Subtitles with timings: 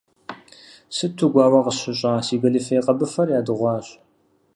[0.95, 3.87] Сыту гуауэ къысщыщӏа, си гэлифе къэбыфэр ядыгъуащ.